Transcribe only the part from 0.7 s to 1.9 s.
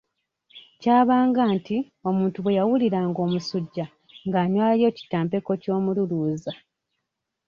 Kyabanga nga nti